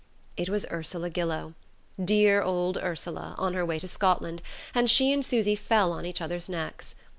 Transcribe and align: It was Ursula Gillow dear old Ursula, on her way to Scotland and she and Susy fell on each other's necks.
It 0.35 0.49
was 0.49 0.65
Ursula 0.71 1.11
Gillow 1.11 1.53
dear 2.03 2.41
old 2.41 2.75
Ursula, 2.75 3.35
on 3.37 3.53
her 3.53 3.63
way 3.63 3.77
to 3.77 3.87
Scotland 3.87 4.41
and 4.73 4.89
she 4.89 5.13
and 5.13 5.23
Susy 5.23 5.55
fell 5.55 5.91
on 5.91 6.07
each 6.07 6.21
other's 6.21 6.49
necks. 6.49 6.95